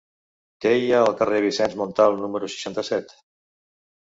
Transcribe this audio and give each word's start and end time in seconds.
Què 0.63 0.71
hi 0.77 0.87
ha 0.95 1.01
al 1.07 1.13
carrer 1.19 1.37
de 1.39 1.41
Vicenç 1.49 1.75
Montal 1.83 2.17
número 2.23 2.51
seixanta-set? 2.55 3.15